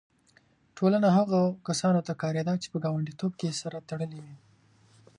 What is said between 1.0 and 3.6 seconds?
هغو کسانو ته کارېده چې په ګانډیتوب کې